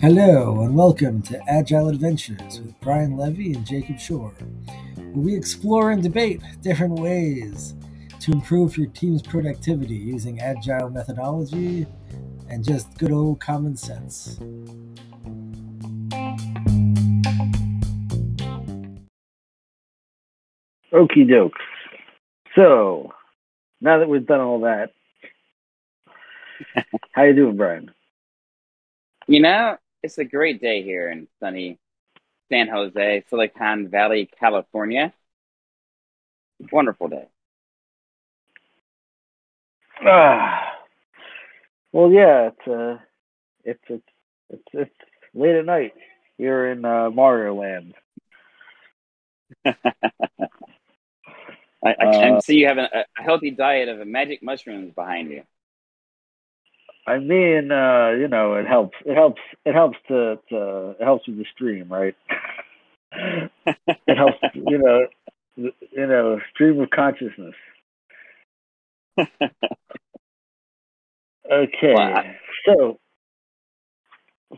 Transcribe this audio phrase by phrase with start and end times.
[0.00, 4.32] Hello, and welcome to Agile Adventures with Brian Levy and Jacob Shore,
[4.94, 7.74] where we explore and debate different ways
[8.20, 11.84] to improve your team's productivity using agile methodology
[12.48, 14.38] and just good old common sense.
[20.92, 21.58] Okie dokes.
[22.54, 23.12] So,
[23.80, 24.92] now that we've done all that,
[27.12, 27.90] how you doing, Brian?
[29.26, 31.78] You know, it's a great day here in sunny
[32.50, 35.12] San Jose, Silicon Valley, California.
[36.72, 37.28] Wonderful day.
[40.04, 40.76] Ah,
[41.92, 42.98] well, yeah, it's uh,
[43.64, 44.08] it's it's
[44.50, 44.94] it's it's
[45.34, 45.94] late at night
[46.36, 47.94] here in uh, Mario Land.
[49.64, 49.74] I,
[51.84, 55.42] I can Uh, see you have a, a healthy diet of magic mushrooms behind you.
[57.08, 58.96] I mean, uh, you know, it helps.
[59.06, 59.40] It helps.
[59.64, 62.14] It helps to, to it helps with the stream, right?
[63.66, 65.06] it helps, you know,
[65.56, 67.54] you know, stream of consciousness.
[71.50, 72.24] Okay, I-
[72.66, 73.00] so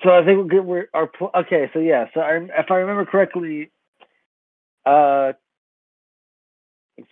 [0.03, 1.71] so I think we're, we're our okay.
[1.73, 3.71] So yeah, so I, if I remember correctly,
[4.87, 5.33] uh,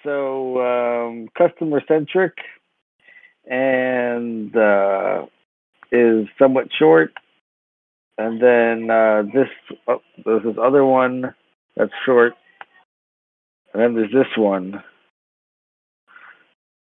[0.04, 2.34] so um, customer centric
[3.48, 5.26] and uh,
[5.92, 7.12] is somewhat short,
[8.18, 9.48] and then uh, this
[9.88, 11.34] oh, there's this other one
[11.76, 12.34] that's short,
[13.74, 14.82] and then there's this one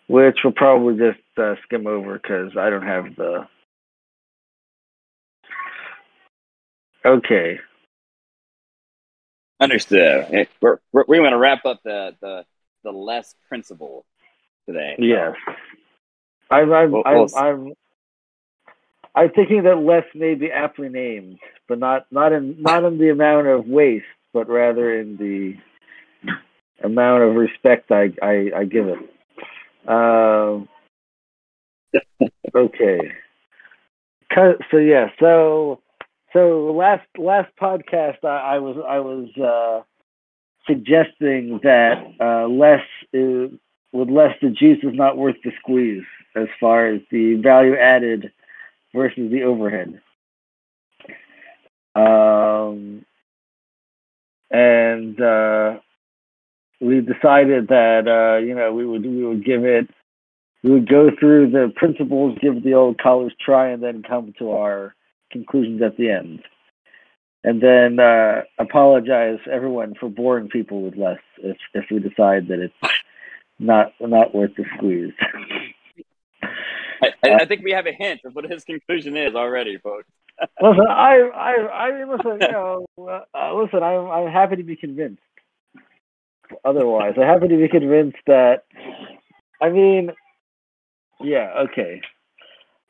[0.07, 3.47] which we'll probably just uh, skim over because I don't have the.
[7.05, 7.59] Okay.
[9.61, 10.27] Understood.
[10.33, 12.45] Eh, We're, we're, we want to wrap up the, the,
[12.83, 14.05] the less principle
[14.67, 14.97] today.
[14.99, 15.35] Yes.
[16.50, 16.73] I'm.
[16.73, 16.95] I'm.
[17.06, 17.73] I'm, I'm,
[19.14, 23.11] I'm thinking that less may be aptly named, but not not in not in the
[23.11, 25.55] amount of waste, but rather in the
[26.83, 28.98] amount of respect I I, I give it.
[29.89, 30.69] Um.
[32.55, 33.13] okay.
[34.70, 35.08] So yeah.
[35.20, 35.80] So
[36.33, 39.83] so last last podcast I, I was I was uh,
[40.67, 43.51] suggesting that uh, less is
[43.92, 46.02] with less the juice is not worth the squeeze
[46.34, 48.33] as far as the value added
[48.95, 50.00] versus the overhead.
[51.95, 53.05] Um,
[54.50, 55.78] and uh,
[56.80, 59.89] we decided that uh, you know we would we would give it
[60.64, 64.52] we would go through the principles, give the old college try, and then come to
[64.52, 64.95] our
[65.30, 66.42] conclusions at the end.
[67.45, 72.61] And then uh, apologize everyone for boring people with less if if we decide that
[72.61, 72.95] it's
[73.58, 75.12] not not worth the squeeze.
[77.03, 80.09] I, I, I think we have a hint of what his conclusion is already, folks.
[80.61, 84.77] listen, I, I, I mean, listen, you know, uh, listen, I'm, I'm happy to be
[84.77, 85.23] convinced.
[86.65, 88.65] Otherwise, I'm happy to be convinced that.
[89.63, 90.11] I mean,
[91.21, 92.01] yeah, okay.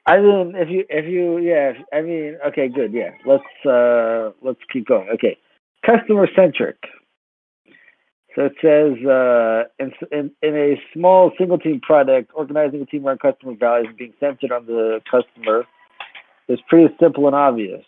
[0.07, 3.11] I mean, if you, if you, yeah, if- I mean, okay, good, yeah.
[3.27, 5.09] Let's, uh, let's keep going.
[5.15, 5.39] Okay,
[5.85, 6.77] customer centric.
[8.34, 13.06] So it says, uh, in, in, in a small single team product, organizing a team
[13.06, 15.65] around customer values and being centered on the customer
[16.49, 17.84] is pretty simple and obvious.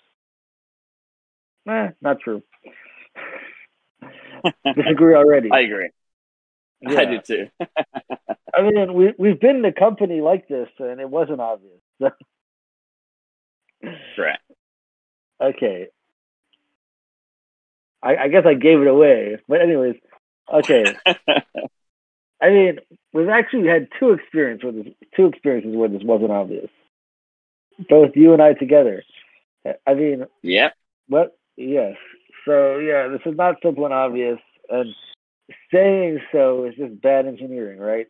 [1.69, 2.43] Eh, not true.
[4.77, 5.51] Disagree already.
[5.53, 5.91] I agree.
[6.87, 7.11] I Yeah.
[7.11, 7.49] do too.
[8.55, 11.81] I mean, we we've been in a company like this, and it wasn't obvious.
[14.15, 14.43] Correct.
[15.41, 15.89] okay.
[18.03, 19.97] I, I guess I gave it away, but anyways,
[20.53, 20.85] okay.
[22.41, 22.79] I mean,
[23.13, 24.87] we've actually had two experience where this,
[25.17, 26.69] two experiences where this wasn't obvious.
[27.89, 29.03] Both you and I together.
[29.87, 30.71] I mean, yeah.
[31.09, 31.37] What?
[31.57, 31.97] Yes.
[32.45, 34.95] So yeah, this is not simple and obvious, and
[35.73, 38.07] saying so is just bad engineering, right?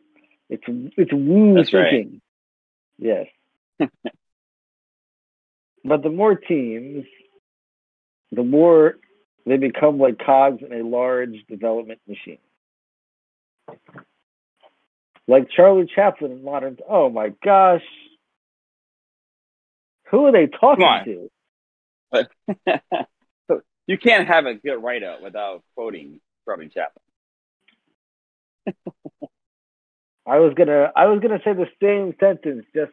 [0.49, 1.91] It's it's woo That's right.
[1.91, 2.21] thinking.
[2.97, 3.27] Yes.
[5.83, 7.05] but the more teams,
[8.31, 8.97] the more
[9.47, 12.39] they become like cogs in a large development machine.
[15.27, 16.77] Like Charlie Chaplin in modern.
[16.87, 17.83] Oh my gosh.
[20.11, 21.29] Who are they talking
[22.13, 22.25] to?
[23.87, 27.05] You can't have a good write up without quoting Charlie Chaplin.
[30.27, 32.91] I was gonna I was gonna say the same sentence just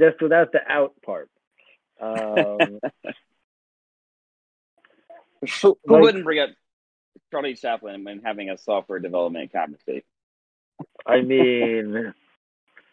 [0.00, 1.28] just without the out part.
[2.00, 2.78] Um,
[5.62, 6.50] Who, who Like- wouldn't bring up
[7.30, 10.02] Charlie Chaplin when having a software development conversation?
[11.06, 12.12] I mean,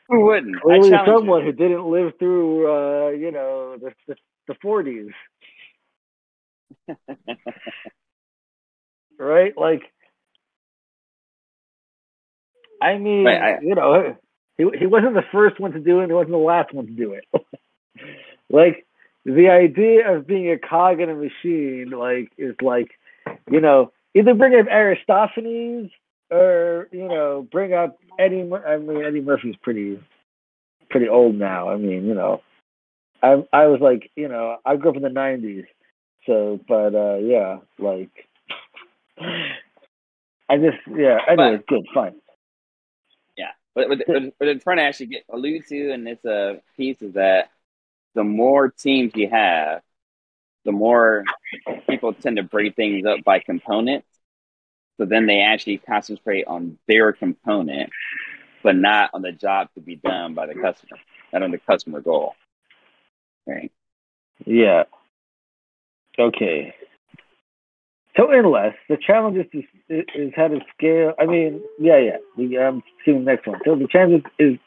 [0.10, 0.58] Who wouldn't?
[0.58, 1.14] I Clearly, challenge you.
[1.18, 4.16] someone who didn't live through, uh, you know, the the,
[4.48, 5.12] the 40s.
[9.20, 9.58] right?
[9.58, 9.84] Like,
[12.82, 14.16] I mean, Right, I- you know,
[14.58, 16.08] he he wasn't the first one to do it.
[16.08, 17.26] He wasn't the last one to do it.
[18.50, 18.86] like
[19.26, 22.92] the idea of being a cog in a machine, like, is like,
[23.50, 25.92] you know, either bring up Aristophanes
[26.32, 28.44] or you know, bring up Eddie.
[28.44, 30.00] Mur- I mean, Eddie Murphy's pretty
[30.90, 31.70] pretty old now.
[31.70, 32.42] I mean, you know,
[33.22, 35.66] I I was like, you know, I grew up in the '90s,
[36.26, 38.12] so but uh yeah, like
[40.50, 41.20] I just yeah.
[41.28, 42.16] Anyway, good, fine.
[43.38, 46.56] Yeah, but what, what, what I'm trying to actually get allude to in this uh,
[46.78, 47.50] piece is that
[48.16, 49.82] the more teams you have,
[50.66, 51.24] the more
[51.90, 54.08] people tend to break things up by components.
[54.98, 57.90] So then they actually concentrate on their component,
[58.64, 60.98] but not on the job to be done by the customer,
[61.32, 62.36] not on the customer goal.
[63.48, 63.72] Right.
[64.46, 64.84] Yeah.
[66.18, 66.76] Okay.
[68.18, 71.14] So unless the challenge is, to, is how to scale.
[71.18, 72.18] I mean, yeah, yeah.
[72.36, 73.60] We, I'm seeing the um, next one.
[73.64, 74.58] So the challenge is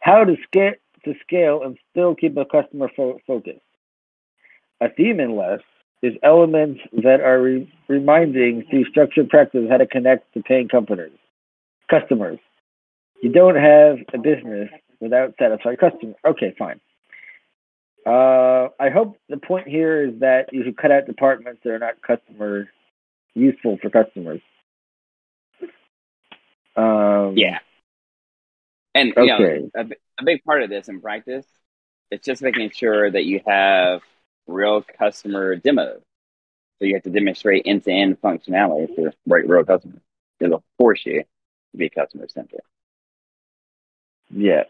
[0.00, 3.60] how to scale to scale and still keep a customer fo- focus.
[4.80, 5.60] A theme in less
[6.02, 11.12] is elements that are re- reminding through structured practice how to connect to paying companies,
[11.90, 12.38] customers.
[13.22, 14.70] You don't have a business
[15.00, 16.16] without satisfied customers.
[16.24, 16.80] Okay, fine.
[18.06, 21.78] Uh, I hope the point here is that you should cut out departments that are
[21.78, 22.68] not customer
[23.34, 24.40] useful for customers.
[26.76, 27.58] Um, Yeah.
[28.94, 29.86] And you know, a,
[30.18, 31.46] a big part of this in practice,
[32.10, 34.02] it's just making sure that you have
[34.46, 36.02] real customer demos.
[36.78, 40.00] So you have to demonstrate end-to-end functionality for right real customers.
[40.40, 42.62] It'll force you to be customer centric.
[44.30, 44.64] Yeah.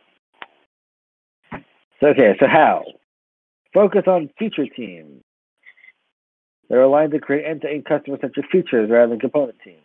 [2.01, 2.85] So, okay, so how?
[3.73, 5.23] Focus on feature teams.
[6.69, 9.79] They're aligned to create end-to-end customer-centric features rather than component teams.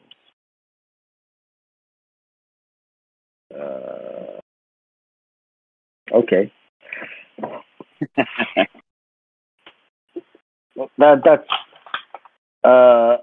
[3.53, 4.04] Uh,
[6.11, 6.51] okay.
[10.75, 11.47] Well, that that's
[12.65, 13.17] uh,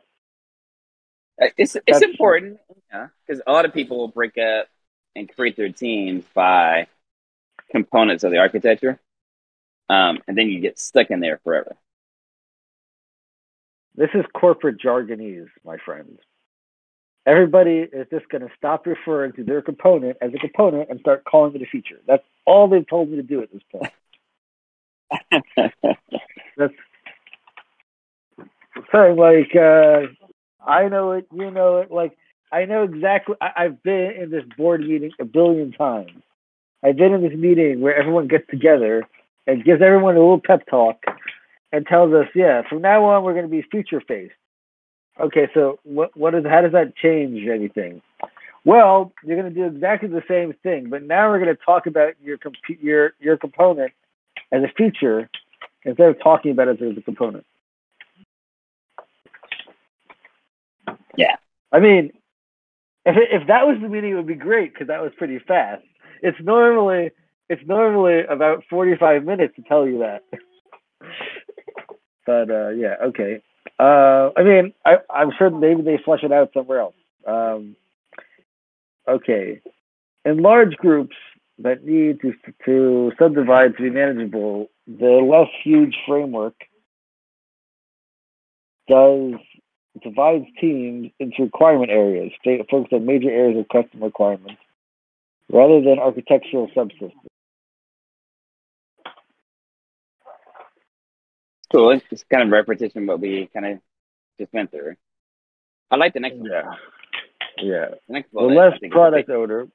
[1.59, 2.59] It's it's That's- important
[3.27, 4.69] because a lot of people will break up
[5.15, 6.87] and create their teams by
[7.71, 8.99] components of the architecture,
[9.91, 11.77] um, and then you get stuck in there forever.
[13.95, 16.21] This is corporate jargonese, my friends.
[17.27, 21.25] Everybody is just going to stop referring to their component as a component and start
[21.25, 22.01] calling it a feature.
[22.07, 23.93] That's all they've told me to do at this point.
[26.57, 26.75] That's
[28.93, 30.07] saying like uh,
[30.67, 31.91] I know it, you know it.
[31.91, 32.17] Like
[32.51, 33.37] I know exactly.
[33.41, 36.11] I, I've been in this board meeting a billion times.
[36.85, 39.05] I've been in this meeting where everyone gets together
[39.47, 41.03] and gives everyone a little pep talk
[41.73, 44.35] and tells us, yeah, from now on we're going to be feature faced.
[45.21, 48.01] Okay, so what what is how does that change anything?
[48.65, 51.87] Well, you're going to do exactly the same thing, but now we're going to talk
[51.87, 53.93] about your comp- your your component
[54.53, 55.29] as a feature
[55.85, 57.45] instead of talking about it as a component.
[61.17, 61.37] Yeah.
[61.73, 62.13] I mean,
[63.05, 65.39] if it, if that was the meeting, it would be great because that was pretty
[65.41, 65.83] fast.
[66.23, 67.11] It's normally
[67.49, 70.23] it's normally about forty five minutes to tell you that.
[72.27, 73.43] but uh, yeah, okay.
[73.79, 76.95] Uh, I mean, I, I'm sure maybe they flush it out somewhere else.
[77.27, 77.77] Um,
[79.09, 79.61] okay,
[80.25, 81.17] in large groups
[81.59, 82.33] that need to
[82.65, 86.55] to subdivide to be manageable, the less huge framework
[88.89, 89.35] does
[90.03, 92.33] divides teams into requirement areas,
[92.71, 94.61] focused on major areas of customer requirements,
[95.51, 97.32] rather than architectural subsystems.
[101.73, 101.91] Cool.
[101.91, 103.79] It's just kind of repetition what we kind of
[104.39, 104.95] just went through.
[105.91, 106.51] I like the next one.
[106.51, 106.73] Yeah,
[107.59, 107.87] yeah.
[108.07, 109.69] The next The less product big- owner.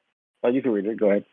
[0.44, 0.98] Oh, you can read it.
[1.00, 1.26] Go ahead.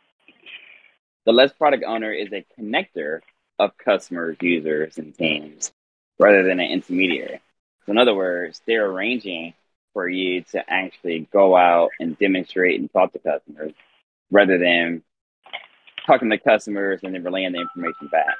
[1.26, 3.20] the less product owner is a connector
[3.58, 5.72] of customers, users, and teams
[6.18, 7.40] rather than an intermediary.
[7.86, 9.54] So in other words, they're arranging
[9.92, 13.72] for you to actually go out and demonstrate and talk to customers
[14.30, 15.02] rather than
[16.06, 18.34] talking to customers and then relaying the information back.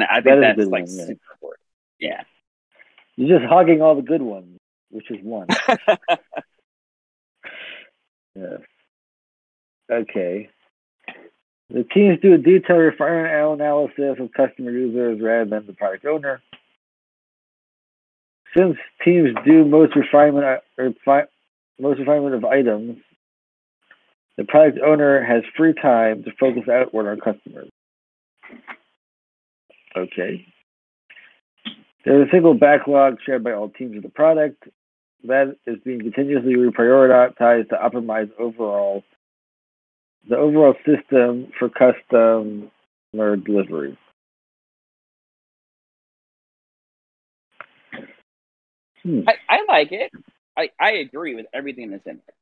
[0.00, 1.06] And I think a that's like one, yeah.
[1.06, 1.60] super important.
[1.98, 2.22] Yeah.
[3.16, 4.58] You're just hogging all the good ones,
[4.90, 5.48] which is one.
[8.36, 8.60] yes.
[9.90, 10.50] Okay.
[11.70, 16.40] The teams do a detailed refinement analysis of customer users rather than the product owner.
[18.56, 21.26] Since teams do most refinement, uh, refi-
[21.80, 22.98] most refinement of items,
[24.36, 27.68] The product owner has free time to focus outward on customers.
[29.96, 30.46] Okay.
[32.04, 34.64] There's a single backlog shared by all teams of the product
[35.24, 39.02] that is being continuously reprioritized to optimize overall
[40.28, 43.98] the overall system for customer delivery.
[49.02, 49.20] Hmm.
[49.26, 50.12] I, I like it.
[50.56, 52.34] I, I agree with everything that's in there.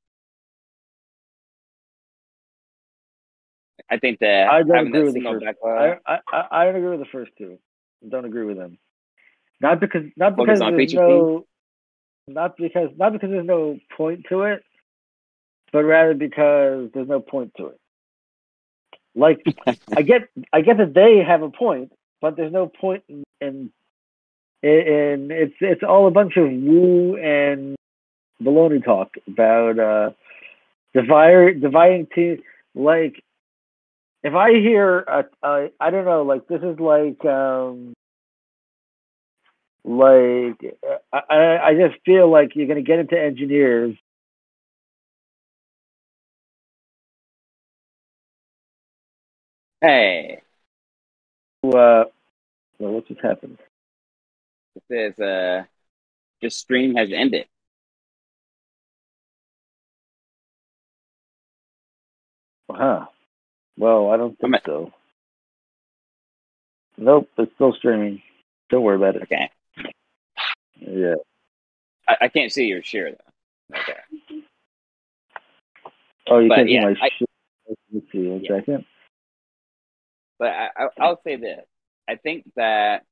[3.91, 5.45] I think that I don't agree with the first.
[5.65, 7.59] I, I I don't agree with the first two.
[8.09, 8.79] Don't agree with them.
[9.61, 11.47] Not because not because there's no
[12.27, 14.65] not because not because there's no point to it,
[15.73, 17.81] but rather because there's no point to it.
[19.15, 19.43] Like
[19.97, 23.71] I get I get that they have a point, but there's no point in in,
[24.63, 27.77] in it's it's all a bunch of woo and
[28.43, 30.11] baloney talk about uh
[30.93, 32.41] dividing dividing teams
[32.75, 33.23] like
[34.23, 35.25] if I hear a
[35.81, 37.95] I don't know like this is like um
[39.85, 40.61] like
[41.13, 43.97] I, I I just feel like you're gonna get into engineers
[49.81, 50.41] hey,
[51.65, 52.05] uh
[52.79, 53.59] well what just happened?
[54.77, 55.65] it says uh,
[56.43, 57.47] this stream has ended.
[62.71, 63.07] Huh.
[63.79, 64.93] Well, I don't think so.
[66.99, 68.23] Nope, it's still streaming.
[68.71, 69.23] Don't worry about it.
[69.25, 69.51] Okay,
[70.81, 71.15] Yeah.
[72.09, 73.79] I, I can't see your share though.
[73.79, 73.99] Okay,
[76.29, 77.29] Oh, you But, can't see yeah, my I- shit.
[77.93, 78.57] Let's see one Yeah.
[78.61, 78.85] second.
[80.39, 81.65] but I, I, I'll say this:
[82.09, 83.05] I think that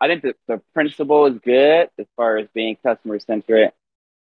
[0.00, 3.74] I think that the principle is good as far as being customer centric,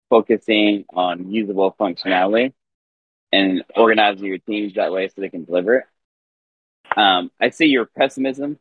[0.09, 2.53] focusing on usable functionality,
[3.33, 5.85] and organizing your teams that way so they can deliver it.
[6.95, 8.59] Um, I see your pessimism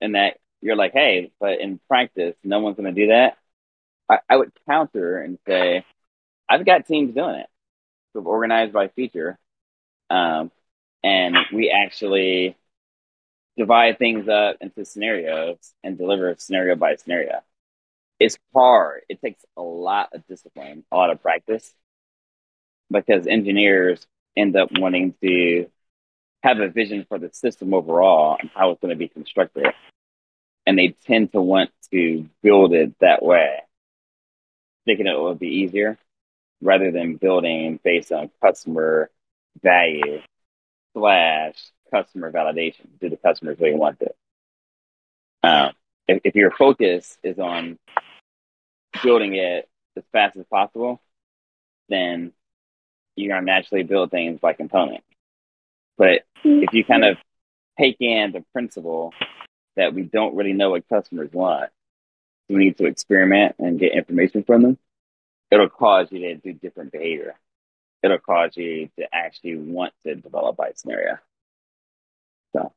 [0.00, 3.36] in that you're like, hey, but in practice, no one's going to do that.
[4.08, 5.84] I, I would counter and say,
[6.48, 7.48] I've got teams doing it.
[8.12, 9.38] So organized by feature.
[10.08, 10.52] Um,
[11.02, 12.56] and we actually
[13.56, 17.40] divide things up into scenarios and deliver scenario by scenario.
[18.20, 19.02] It's hard.
[19.08, 21.74] It takes a lot of discipline, a lot of practice,
[22.90, 25.66] because engineers end up wanting to
[26.42, 29.66] have a vision for the system overall and how it's going to be constructed.
[30.66, 33.60] And they tend to want to build it that way,
[34.84, 35.98] thinking it will be easier
[36.60, 39.10] rather than building based on customer
[39.62, 40.20] value
[40.94, 41.54] slash
[41.90, 42.86] customer validation.
[43.00, 44.16] Do the customers really want it?
[45.42, 45.72] Um,
[46.08, 47.78] if, if your focus is on
[49.02, 51.00] building it as fast as possible,
[51.88, 52.32] then
[53.16, 55.02] you're going to naturally build things by component.
[55.98, 57.16] But if you kind of
[57.78, 59.12] take in the principle
[59.76, 61.70] that we don't really know what customers want,
[62.48, 64.78] we need to experiment and get information from them,
[65.50, 67.34] it'll cause you to do different behavior.
[68.02, 71.18] It'll cause you to actually want to develop by scenario.
[72.52, 72.72] So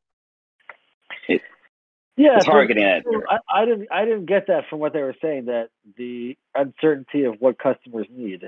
[2.16, 3.04] Yeah, it's so- hard getting that.
[3.04, 6.36] so I, I didn't I didn't get that from what they were saying that the
[6.54, 8.42] uncertainty of what customers need.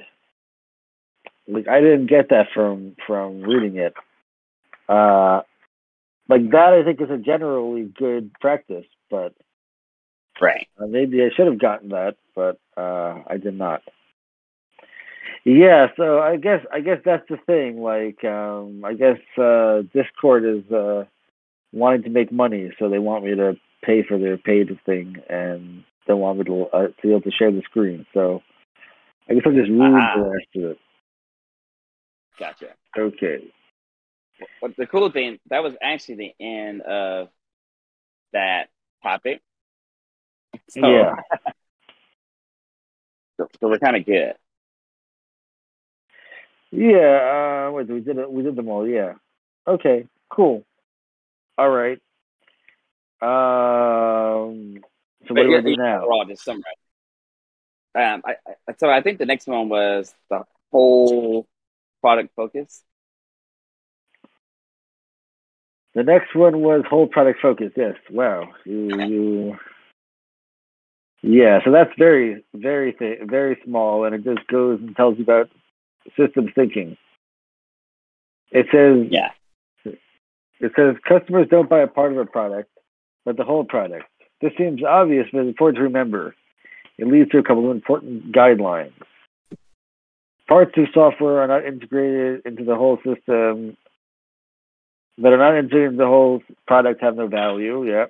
[1.48, 3.94] Like I didn't get that from from reading it.
[4.88, 5.42] Uh
[6.28, 9.34] like that I think is a generally good practice, but
[10.40, 10.66] Right.
[10.80, 13.82] uh, maybe I should have gotten that, but uh I did not.
[15.44, 17.80] Yeah, so I guess I guess that's the thing.
[17.82, 21.04] Like um I guess uh Discord is uh
[21.72, 25.82] wanting to make money, so they want me to pay for their paid thing, and
[26.06, 28.06] they want me to uh, to be able to share the screen.
[28.14, 28.42] So
[29.28, 30.14] I guess I'll just read Ah.
[30.16, 30.78] the rest of it.
[32.38, 32.68] Gotcha.
[32.96, 33.52] Okay.
[34.60, 37.28] But the cool thing, that was actually the end of
[38.32, 38.68] that
[39.02, 39.40] topic.
[40.70, 41.14] So, Yeah.
[43.38, 44.34] So, so we're kind of good.
[46.70, 47.68] Yeah.
[47.68, 48.30] Uh, wait, we did it.
[48.30, 48.86] We did them all.
[48.86, 49.14] Yeah.
[49.66, 50.06] Okay.
[50.28, 50.64] Cool.
[51.56, 51.98] All right.
[53.22, 54.82] Um.
[55.26, 56.02] So what do we do now?
[56.02, 56.62] Overall, just summarize.
[57.94, 58.34] Um, I,
[58.68, 61.46] I, so I think the next one was the whole
[62.02, 62.82] product focus.
[65.94, 67.72] The next one was whole product focus.
[67.76, 67.94] Yes.
[68.10, 68.48] Wow.
[68.64, 68.88] You.
[69.06, 69.58] you
[71.22, 71.60] yeah.
[71.64, 75.48] So that's very, very, th- very small, and it just goes and tells you about
[76.16, 76.96] systems thinking.
[78.50, 79.08] It says.
[79.10, 79.30] Yeah.
[79.84, 82.70] It says customers don't buy a part of a product,
[83.24, 84.04] but the whole product.
[84.40, 86.34] This seems obvious, but it's important to remember.
[86.98, 88.92] It leads to a couple of important guidelines.
[90.52, 93.74] Parts of software are not integrated into the whole system
[95.16, 97.90] that are not integrated into the whole product have no value.
[97.90, 98.06] Yeah.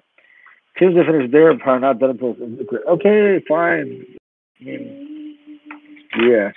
[0.76, 2.34] Teams that finish their are not done until
[2.88, 4.04] Okay, fine.
[4.58, 6.50] Yeah.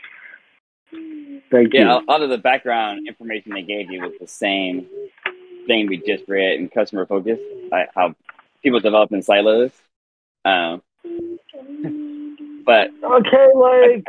[1.52, 1.82] Thank you.
[1.82, 4.88] Yeah, a lot of the background information they gave you was the same
[5.68, 7.38] thing we just read in customer focus,
[7.72, 8.16] like how
[8.64, 9.72] people develop in silos.
[10.46, 10.82] Um,
[12.66, 14.08] but okay, like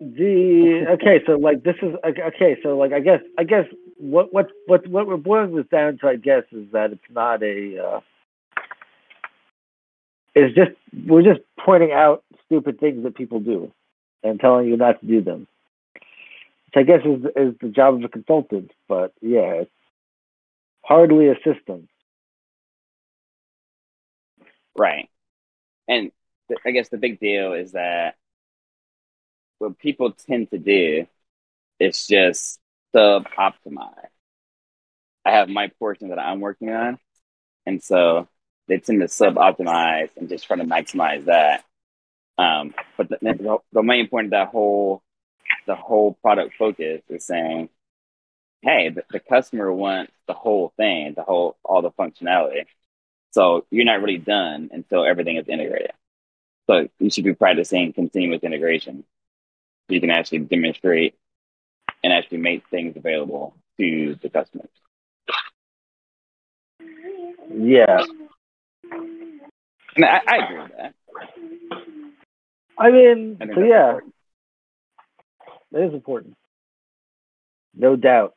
[0.00, 3.64] the okay, so like this is okay, so like I guess I guess
[3.96, 7.42] what what what what we're boiling this down to, I guess, is that it's not
[7.42, 7.84] a.
[7.84, 8.00] Uh,
[10.34, 10.70] it's just
[11.06, 13.72] we're just pointing out stupid things that people do,
[14.22, 15.48] and telling you not to do them.
[15.94, 19.70] Which I guess is is the job of a consultant, but yeah, it's
[20.84, 21.88] hardly a system.
[24.76, 25.08] Right,
[25.88, 26.12] and
[26.46, 28.14] th- I guess the big deal is that
[29.58, 31.06] what people tend to do
[31.80, 32.58] is just
[32.94, 34.08] sub optimize.
[35.24, 36.98] I have my portion that I'm working on,
[37.66, 38.28] and so
[38.66, 41.64] they tend to sub optimize and just try to maximize that.
[42.38, 45.02] Um, but the, the, the main point of that whole
[45.66, 47.68] the whole product focus is saying,
[48.62, 52.66] hey, the, the customer wants the whole thing, the whole all the functionality.
[53.32, 55.92] So you're not really done until everything is integrated.
[56.66, 59.04] So you should be practicing continuous integration.
[59.88, 61.14] So you can actually demonstrate
[62.04, 64.68] and actually make things available to the customers.
[67.50, 68.04] Yeah.
[69.96, 70.94] And I, I agree with that.
[72.78, 74.14] I mean, I so yeah, important.
[75.72, 76.36] that is important.
[77.74, 78.34] No doubt.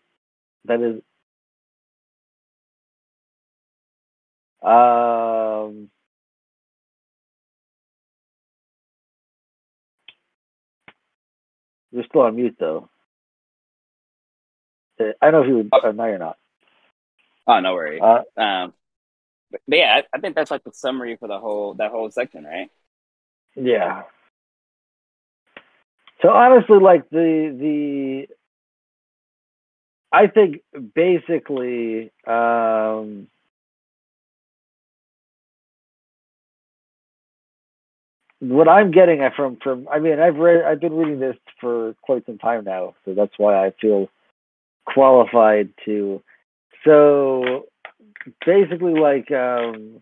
[0.65, 1.01] That is.
[4.63, 5.89] Um,
[11.91, 12.89] you're still on mute though.
[14.99, 15.69] Uh, I know if you would.
[15.71, 16.37] Uh, no, you're not.
[17.47, 18.01] Oh, no worries.
[18.01, 18.73] Uh, Um,
[19.51, 22.09] but, but yeah, I, I think that's like the summary for the whole that whole
[22.11, 22.69] section, right?
[23.55, 24.03] Yeah.
[26.21, 28.27] So honestly, like the the,
[30.11, 30.61] I think
[30.93, 33.27] basically, um,
[38.41, 41.95] what I'm getting at from from I mean I've read I've been reading this for
[42.01, 44.09] quite some time now, so that's why I feel
[44.85, 46.21] qualified to.
[46.83, 47.67] So
[48.43, 50.01] basically, like um,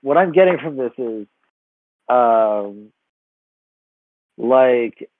[0.00, 1.26] what I'm getting from this is
[2.08, 2.92] um,
[4.38, 5.10] like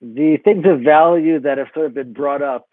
[0.00, 2.68] the things of value that have sort of been brought up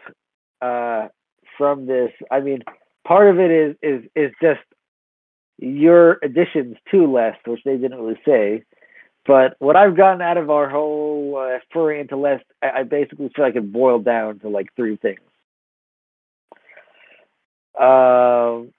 [0.62, 1.10] uh,
[1.58, 2.12] from this.
[2.32, 2.64] I mean,
[3.06, 4.62] part of it is is is just
[5.62, 8.64] your additions to LeSS, which they didn't really say.
[9.26, 13.30] But what I've gotten out of our whole uh, furry into LeSS, I, I basically
[13.36, 15.20] feel like it boiled down to like three things.
[17.80, 18.74] Um,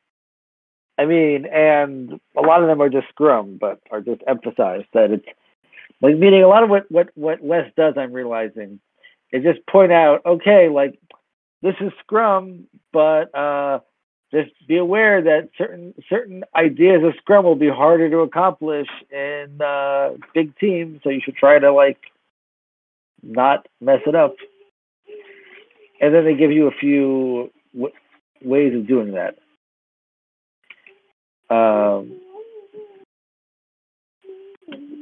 [0.99, 5.11] I mean, and a lot of them are just Scrum, but are just emphasized that
[5.11, 5.27] it's
[6.01, 7.95] like meaning a lot of what what what LeSS does.
[7.97, 8.81] I'm realizing
[9.33, 10.99] is just point out, okay, like
[11.63, 13.79] this is Scrum, but uh,
[14.33, 19.61] just be aware that certain certain ideas of Scrum will be harder to accomplish in
[19.61, 21.99] uh, big teams, so you should try to like
[23.23, 24.37] not mess it up.
[26.01, 27.95] And then they give you a few w-
[28.43, 29.37] ways of doing that.
[31.55, 32.19] Um,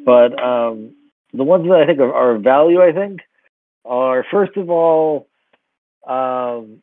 [0.05, 0.95] but um,
[1.33, 3.21] the ones that I think are, are value, I think,
[3.85, 5.29] are first of all
[6.07, 6.83] um,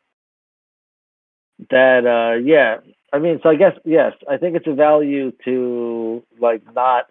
[1.72, 2.78] that uh, yeah.
[3.14, 7.06] I mean, so I guess yes, I think it's a value to like not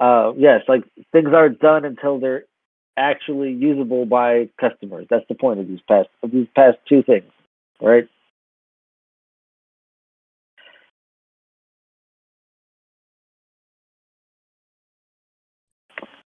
[0.00, 2.44] uh, yes, like things aren't done until they're
[2.96, 5.06] actually usable by customers.
[5.10, 7.30] That's the point of these past of these past two things,
[7.80, 8.08] right?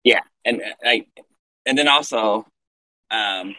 [0.04, 1.06] Yeah, and i
[1.66, 2.46] and then also,
[3.10, 3.54] um,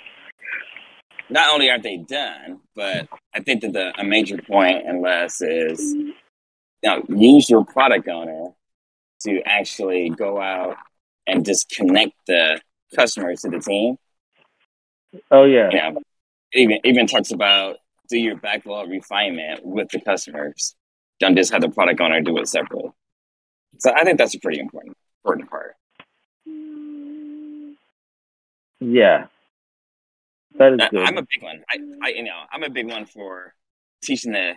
[1.29, 5.41] not only aren't they done, but I think that the a major point in less
[5.41, 6.13] is, you
[6.83, 8.49] know, use your product owner
[9.21, 10.77] to actually go out
[11.25, 12.61] and just connect the
[12.95, 13.97] customers to the team.
[15.31, 16.01] Oh yeah, You know,
[16.53, 17.77] even even talks about
[18.09, 20.75] do your backlog refinement with the customers.
[21.19, 22.91] Don't just have the product owner do it separately.
[23.79, 25.75] So I think that's a pretty important important part.
[28.79, 29.27] yeah.
[30.57, 31.05] That is good.
[31.05, 31.63] I'm a big one.
[31.69, 33.53] I, I you know I'm a big one for
[34.03, 34.53] teaching the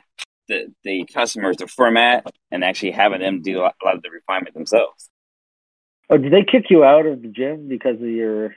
[0.49, 4.55] the, the customers the format and actually having them do a lot of the refinement
[4.55, 5.09] themselves.
[6.09, 8.55] Oh, did they kick you out of the gym because of your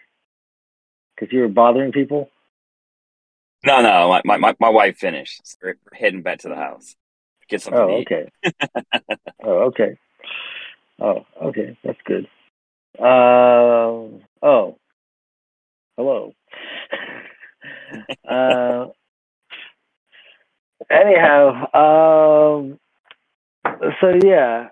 [1.15, 2.29] because you were bothering people.
[3.65, 5.41] No, no, my my, my, wife finished.
[5.45, 6.95] So we're heading back to the house.
[7.47, 8.29] Get something Oh, okay.
[9.43, 9.97] oh, okay.
[10.99, 11.77] Oh, okay.
[11.83, 12.27] That's good.
[12.99, 14.21] Um.
[14.41, 14.77] oh,
[15.97, 16.33] hello.
[18.27, 18.87] uh,
[20.89, 22.79] anyhow, um,
[24.01, 24.69] so yeah,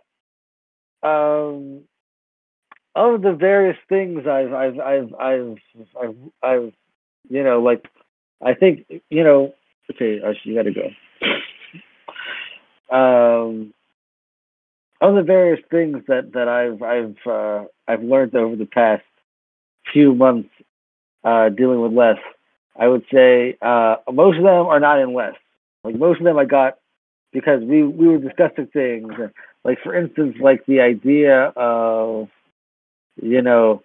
[1.03, 1.81] um,
[2.95, 5.57] of the various things I've, I've, I've, I've,
[6.01, 6.73] I've, I've,
[7.29, 7.87] you know, like,
[8.43, 9.53] I think, you know,
[9.91, 10.89] okay, Ash, you gotta go.
[12.95, 13.73] Um,
[15.01, 19.03] of the various things that that I've I've uh, I've learned over the past
[19.91, 20.49] few months
[21.23, 22.19] uh, dealing with LeSS,
[22.79, 25.39] I would say uh, most of them are not in lists.
[25.83, 26.77] Like most of them I got
[27.33, 29.11] because we we were discussing things.
[29.63, 32.29] Like for instance, like the idea of
[33.21, 33.83] you know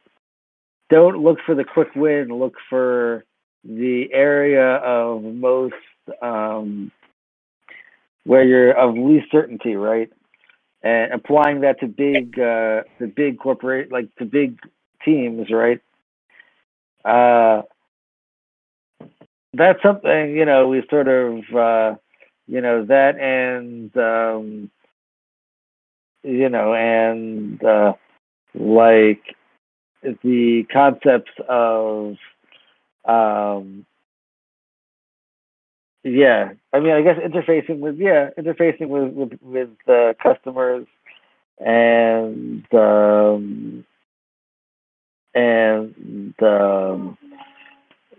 [0.88, 3.24] don't look for the quick win, look for
[3.64, 5.74] the area of most
[6.22, 6.92] um,
[8.24, 10.10] where you're of least certainty, right?
[10.82, 14.58] And applying that to big, uh, to big corporate, like to big
[15.04, 15.80] teams, right?
[17.04, 17.62] Uh,
[19.56, 21.96] that's something you know we sort of, uh,
[22.46, 24.70] you know, that and um,
[26.22, 27.94] you know, and uh,
[28.54, 29.22] like
[30.02, 32.16] the concepts of
[33.04, 33.86] um,
[36.04, 40.86] yeah, I mean, I guess interfacing with yeah, interfacing with with with uh, customers
[41.58, 43.84] and um,
[45.34, 47.18] and um,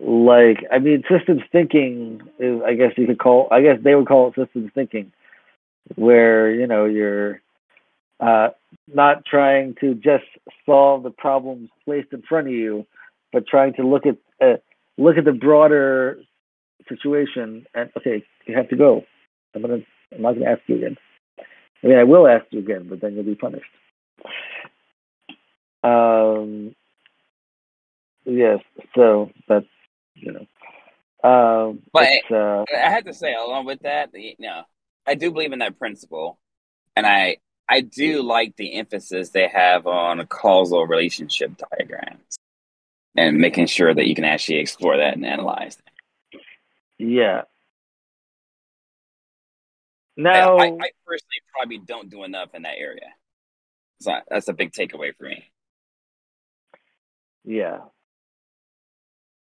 [0.00, 4.06] like I mean, systems thinking is I guess you could call I guess they would
[4.06, 5.12] call it systems thinking,
[5.96, 7.40] where you know you're
[8.20, 8.48] uh,
[8.92, 10.24] not trying to just
[10.66, 12.86] solve the problems placed in front of you,
[13.32, 14.58] but trying to look at uh,
[14.96, 16.18] look at the broader
[16.88, 19.04] situation and okay, you have to go.
[19.54, 19.78] I'm gonna
[20.14, 20.96] I'm not gonna ask you again.
[21.82, 23.64] I mean I will ask you again, but then you'll be punished.
[25.82, 26.74] Um
[28.24, 28.60] yes,
[28.94, 29.66] so that's
[30.20, 30.46] you know.
[31.28, 34.62] Um But- it's, uh I have to say, along with that, you know,
[35.06, 36.38] I do believe in that principle,
[36.96, 42.38] and I I do like the emphasis they have on causal relationship diagrams
[43.16, 45.76] and making sure that you can actually explore that and analyze.
[45.76, 46.40] That.
[46.98, 47.42] yeah.
[50.58, 53.14] I, I, I personally probably don't do enough in that area,
[54.00, 55.50] so that's a big takeaway for me.
[57.44, 57.78] Yeah.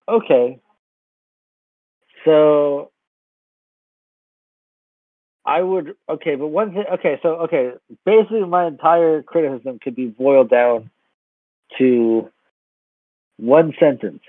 [0.08, 0.60] Okay.
[2.26, 2.90] So
[5.46, 7.70] I would okay, but one thing okay, so okay,
[8.04, 10.90] basically my entire criticism could be boiled down
[11.78, 12.28] to
[13.36, 14.22] one sentence.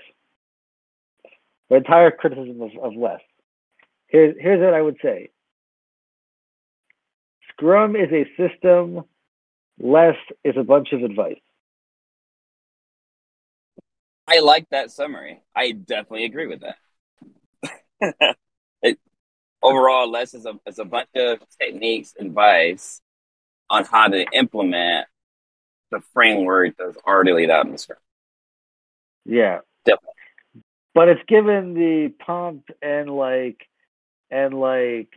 [1.68, 3.20] My entire criticism of, of LeSS.
[4.06, 5.30] Here's here's what I would say.
[7.50, 9.02] Scrum is a system,
[9.80, 11.40] less is a bunch of advice.
[14.28, 15.40] I like that summary.
[15.56, 16.76] I definitely agree with that.
[18.00, 18.98] It,
[19.62, 23.00] overall, less is a, is a bunch of techniques, advice
[23.70, 25.06] on how to implement
[25.90, 28.02] the framework that's already laid out in the script.
[29.24, 29.60] Yeah.
[29.84, 30.14] Definitely.
[30.94, 33.60] But it's given the pomp and like
[34.30, 35.08] and like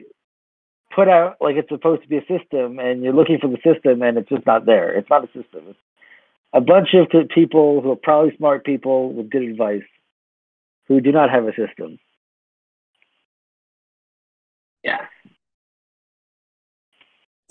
[0.94, 4.02] put out like it's supposed to be a system and you're looking for the system
[4.02, 4.94] and it's just not there.
[4.94, 5.64] It's not a system.
[5.70, 5.80] It's
[6.54, 9.84] a bunch of people who are probably smart people with good advice
[10.88, 11.98] who do not have a system.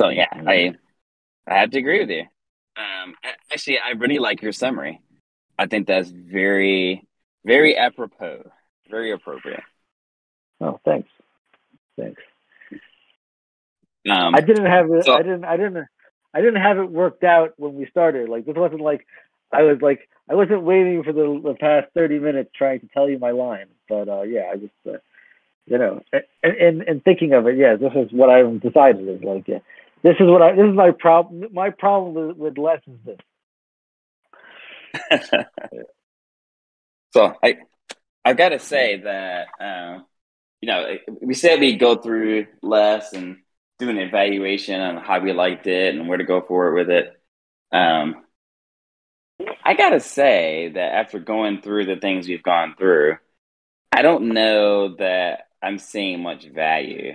[0.01, 0.73] So yeah, I
[1.47, 2.25] I have to agree with you.
[2.77, 3.15] Um,
[3.53, 5.03] actually, I really like your summary.
[5.59, 7.07] I think that's very,
[7.45, 8.51] very apropos,
[8.89, 9.63] very appropriate.
[10.61, 11.09] Oh, thanks.
[11.99, 12.23] Thanks.
[14.09, 15.05] Um, I didn't have it.
[15.05, 15.45] so- I didn't.
[15.45, 15.87] I didn't.
[16.33, 18.29] I didn't have it worked out when we started.
[18.31, 19.07] Like this wasn't like
[19.53, 23.11] I was like I wasn't waiting for the the past thirty minutes trying to tell
[23.11, 23.67] you my line.
[23.87, 24.99] But uh, yeah, I just uh,
[25.67, 26.01] you know,
[26.43, 29.59] and, and and thinking of it, yeah, this is what I've decided is like yeah,
[30.03, 31.53] this is what I this is my problem.
[31.53, 33.19] My problem with, less is this.
[37.13, 37.59] so I
[38.25, 40.01] I've got to say that uh,
[40.61, 43.39] you know we said we go through less and
[43.79, 47.21] do an evaluation on how we liked it and where to go forward with it.
[47.73, 48.25] Um,
[49.65, 53.17] I got to say that after going through the things we've gone through,
[53.93, 57.15] I don't know that I'm seeing much value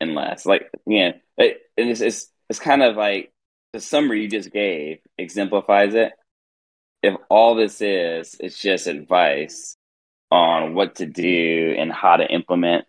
[0.00, 0.46] in less.
[0.46, 3.32] Like, yeah, it, it's, it's it's kind of like
[3.72, 6.12] the summary you just gave exemplifies it.
[7.02, 9.76] If all this is, it's just advice,
[10.30, 12.84] on what to do and how to implement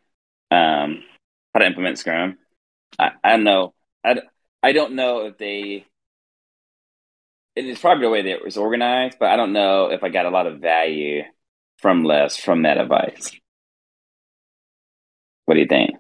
[0.51, 1.03] um,
[1.53, 2.37] how to implement Scrum.
[2.97, 3.73] I, I don't know.
[4.03, 4.21] I,
[4.63, 5.85] I don't know if they.
[7.55, 10.09] It is probably the way that it was organized, but I don't know if I
[10.09, 11.23] got a lot of value
[11.79, 13.31] from LeSS from that advice.
[15.45, 15.98] What do you think?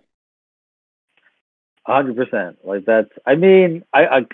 [1.95, 2.57] Hundred percent.
[2.63, 3.09] Like that's.
[3.25, 4.05] I mean, I.
[4.05, 4.25] I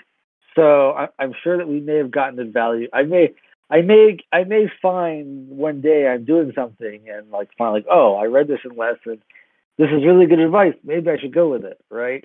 [0.54, 2.88] so I, I'm sure that we may have gotten the value.
[2.92, 3.34] I may.
[3.70, 4.18] I may.
[4.32, 8.48] I may find one day I'm doing something and like find like, oh, I read
[8.48, 9.22] this in lesson.
[9.78, 10.74] This is really good advice.
[10.84, 11.78] Maybe I should go with it.
[11.90, 12.24] Right.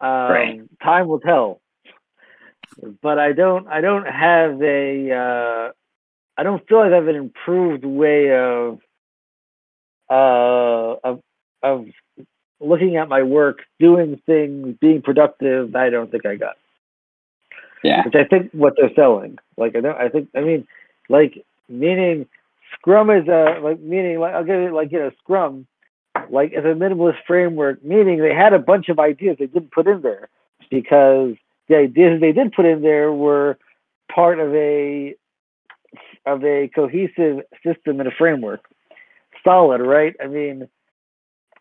[0.00, 0.60] Um, right.
[0.82, 1.60] Time will tell.
[3.02, 3.68] But I don't.
[3.68, 5.12] I don't have a.
[5.12, 5.72] Uh,
[6.36, 8.78] I don't feel like I have an improved way of.
[10.10, 11.22] Uh, of
[11.62, 11.86] of
[12.62, 16.56] looking at my work, doing things, being productive, I don't think I got.
[17.82, 18.04] Yeah.
[18.04, 19.38] Which I think what they're selling.
[19.56, 20.66] Like I don't I think I mean
[21.08, 22.26] like meaning
[22.74, 25.66] Scrum is a like meaning like I'll give it like you know Scrum
[26.30, 29.86] like as a minimalist framework, meaning they had a bunch of ideas they didn't put
[29.86, 30.28] in there
[30.70, 31.34] because
[31.68, 33.58] the ideas they did put in there were
[34.14, 35.14] part of a
[36.24, 38.60] of a cohesive system and a framework.
[39.42, 40.14] Solid, right?
[40.22, 40.68] I mean,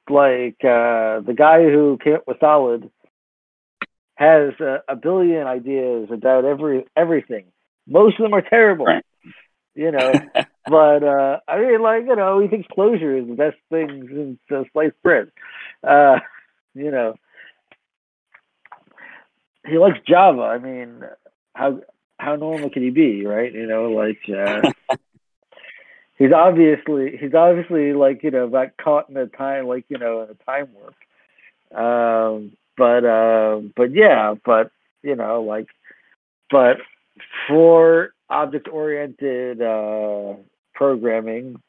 [0.10, 2.90] like uh, the guy who came up with Solid
[4.16, 7.46] has a, a billion ideas about every everything.
[7.88, 9.04] Most of them are terrible, right.
[9.76, 10.14] you know.
[10.68, 14.68] but uh, I mean, like you know, he thinks Clojure is the best thing since
[14.74, 15.32] sliced bread.
[15.84, 16.20] Uh,
[16.74, 17.16] you know,
[19.68, 20.42] he likes Java.
[20.42, 21.04] I mean,
[21.54, 21.82] how
[22.18, 23.54] how normal can he be, right?
[23.54, 24.20] You know, like.
[24.30, 24.72] Uh,
[26.22, 30.22] he's obviously he's obviously like you know got caught in a time like you know
[30.22, 30.96] in a time warp.
[31.74, 35.68] Um but uh but yeah but you know like
[36.52, 36.78] but
[37.48, 40.36] for object oriented uh
[40.76, 41.60] programming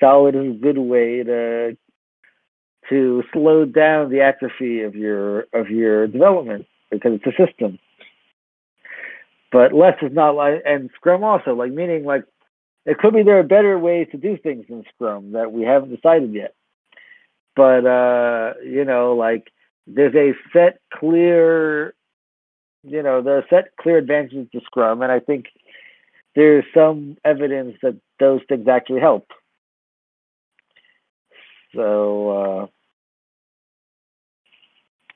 [0.00, 1.76] solid is a good way to
[2.88, 7.78] to slow down the atrophy of your of your development because it's a system.
[9.52, 12.24] But less is not like and scrum also like meaning like
[12.86, 15.94] it could be there are better ways to do things in Scrum that we haven't
[15.94, 16.54] decided yet.
[17.56, 19.50] But uh, you know, like
[19.86, 21.94] there's a set clear,
[22.84, 25.46] you know, there are set clear advantages to Scrum, and I think
[26.36, 29.26] there's some evidence that those things actually help.
[31.74, 32.66] So uh,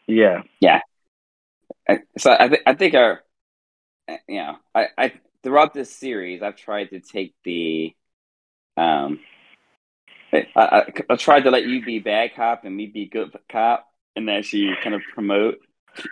[0.08, 0.80] yeah, yeah.
[2.18, 3.22] So I, th- I think our,
[4.28, 7.94] you know, I, I throughout this series, I've tried to take the,
[8.76, 9.20] um,
[10.32, 13.86] I, I, I tried to let you be bad cop and me be good cop,
[14.16, 15.58] and actually kind of promote.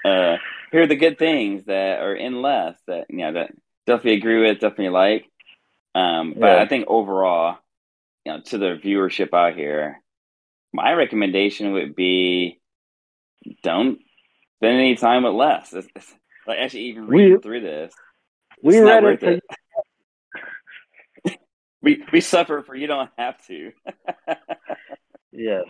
[0.05, 0.37] Uh,
[0.73, 3.53] here are the good things that are in less that you know that
[3.87, 5.25] definitely agree with, definitely like.
[5.95, 6.63] Um, but yeah.
[6.63, 7.59] I think overall,
[8.25, 10.03] you know, to the viewership out here,
[10.73, 12.61] my recommendation would be
[13.63, 14.01] don't
[14.57, 15.73] spend any time with less.
[15.73, 16.15] It's, it's,
[16.47, 17.93] like actually even we, through this,
[18.63, 19.43] we read it.
[21.25, 21.39] it.
[21.83, 23.73] we we suffer for you don't have to.
[25.33, 25.65] yes.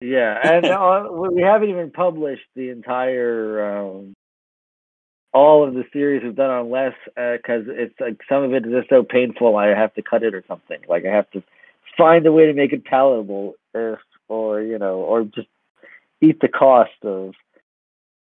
[0.00, 4.14] Yeah, and uh, we haven't even published the entire um,
[5.32, 8.66] all of the series we've done on less because uh, it's like some of it
[8.66, 9.56] is just so painful.
[9.56, 10.80] I have to cut it or something.
[10.88, 11.42] Like I have to
[11.96, 15.48] find a way to make it palatable, or or you know, or just
[16.20, 17.34] eat the cost of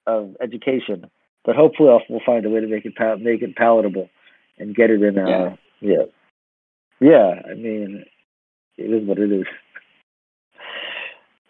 [0.06, 1.10] of education
[1.46, 4.10] but hopefully I'll, we'll find a way to make it pal- make it palatable
[4.58, 5.16] and get it in.
[5.16, 5.96] Uh, yeah.
[5.98, 6.04] yeah,
[7.00, 7.42] yeah.
[7.48, 8.04] I mean,
[8.76, 9.46] it is what it is.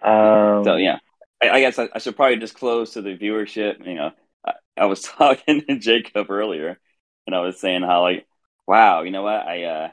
[0.02, 0.98] Um, so yeah,
[1.42, 3.84] I, I guess I, I, should probably disclose to the viewership.
[3.84, 4.10] You know,
[4.46, 6.78] I, I, was talking to Jacob earlier,
[7.26, 8.24] and I was saying how like,
[8.68, 9.88] wow, you know what, I uh,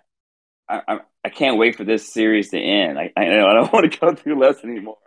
[0.69, 2.99] I, I, can't wait for this series to end.
[2.99, 4.97] I I, know, I don't want to go through less anymore.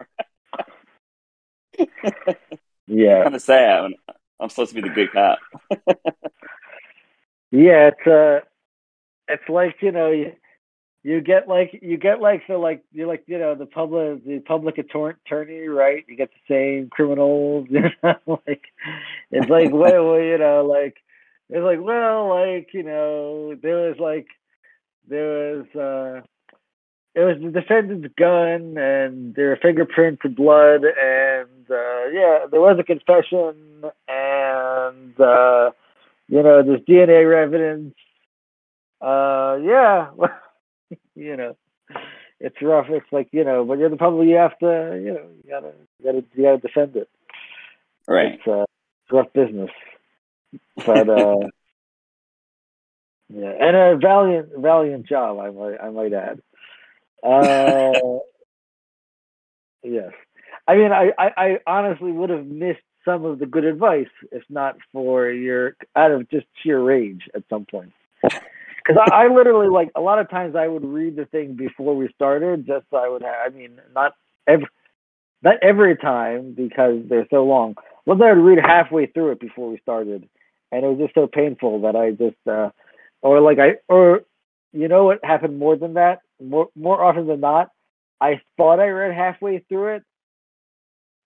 [2.88, 3.92] yeah, kind of sad.
[4.40, 5.38] I'm supposed to be the good cop.
[7.50, 8.40] yeah, it's uh,
[9.28, 10.32] it's like you know you
[11.06, 14.40] you get like you get like the like you're like you know the public the
[14.40, 18.64] public attorney right you get the same criminals you know like
[19.30, 20.96] it's like well, well you know like
[21.48, 24.26] it's like well like you know there was like
[25.06, 26.26] there was uh
[27.16, 32.76] it was the defendant's gun and their fingerprints and blood and uh, yeah there was
[32.78, 35.70] a confession and uh,
[36.28, 37.94] you know there's dna evidence
[39.00, 40.10] uh, yeah
[41.16, 41.56] you know
[42.40, 42.86] it's rough.
[42.90, 45.72] It's like you know but you're the public you have to you know you gotta
[45.98, 47.08] you gotta you gotta defend it.
[48.06, 48.34] Right.
[48.34, 49.70] It's, uh, it's rough business.
[50.84, 51.36] But uh
[53.28, 56.40] yeah and a valiant valiant job i might i might add
[57.26, 58.18] Uh,
[59.82, 60.12] yes.
[60.68, 64.42] I mean, I, I, I honestly would have missed some of the good advice if
[64.48, 67.92] not for your out of just sheer rage at some point.
[68.22, 71.96] Because I, I literally like a lot of times I would read the thing before
[71.96, 73.34] we started, just so I would have.
[73.46, 74.12] I mean, not
[74.46, 74.66] every
[75.42, 77.76] not every time because they're so long.
[78.06, 80.28] Once I would read halfway through it before we started,
[80.72, 82.70] and it was just so painful that I just, uh,
[83.22, 84.22] or like I, or
[84.72, 86.20] you know what happened more than that?
[86.42, 87.70] More more often than not,
[88.20, 90.02] I thought I read halfway through it,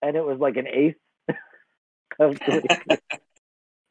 [0.03, 0.97] and it was like an eighth
[1.29, 1.37] it
[2.19, 2.37] was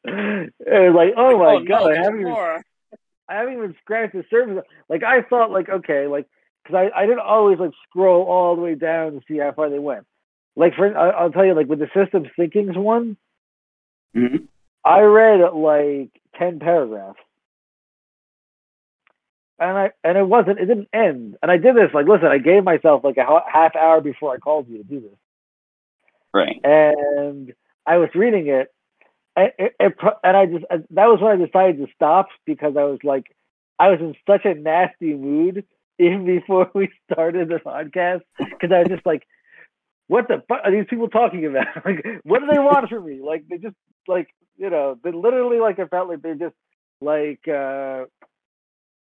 [0.04, 2.36] like, oh my oh, god, no, I haven't even.
[3.28, 4.64] I haven't even scratched the surface.
[4.88, 6.26] Like I thought, like okay, like
[6.64, 9.70] because I, I didn't always like scroll all the way down to see how far
[9.70, 10.04] they went.
[10.56, 13.16] Like for I, I'll tell you, like with the systems thinkings one,
[14.16, 14.48] Mhm.
[14.84, 17.20] I read like ten paragraphs,
[19.60, 21.36] and I and it wasn't it didn't end.
[21.42, 24.38] And I did this like listen, I gave myself like a half hour before I
[24.38, 25.18] called you to do this,
[26.34, 26.60] Right.
[26.64, 27.52] and
[27.86, 28.72] I was reading it,
[29.36, 29.94] and, it, it,
[30.24, 33.24] and I just that was when I decided to stop because I was like
[33.78, 35.64] I was in such a nasty mood
[35.98, 39.26] even before we started the podcast because I was just like,
[40.08, 41.66] what the fuck are these people talking about?
[41.84, 43.20] like, what do they want from me?
[43.22, 43.76] Like they just
[44.08, 46.56] like you know they literally like I felt like they're just
[47.00, 47.46] like.
[47.48, 48.04] uh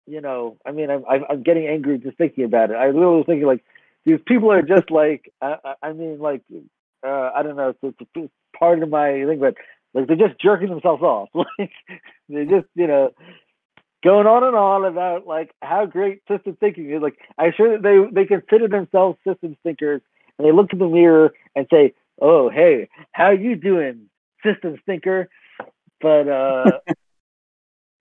[0.06, 2.74] you know, I mean, I'm I'm getting angry just thinking about it.
[2.76, 3.64] I literally was thinking like
[4.04, 6.42] these people are just like I, I- I mean like
[7.06, 9.54] uh, I don't know it's, it's, it's part of my thing, but
[9.94, 11.28] like they're just jerking themselves off.
[11.58, 11.72] Like
[12.28, 13.10] they're just you know
[14.04, 17.02] going on and on about like how great system thinking is.
[17.02, 20.02] Like I'm sure that they they consider themselves systems thinkers
[20.38, 24.08] and they look in the mirror and say, "Oh hey, how you doing,
[24.44, 25.28] systems thinker?"
[26.00, 26.78] But uh,